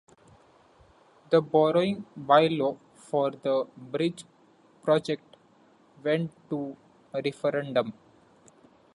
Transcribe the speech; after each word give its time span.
The 1.29 1.43
borrowing 1.43 2.07
bylaw 2.19 2.79
for 2.95 3.29
the 3.29 3.67
bridge 3.77 4.25
project 4.81 5.35
went 6.03 6.31
to 6.49 6.75
a 7.13 7.21
referendum. 7.23 7.93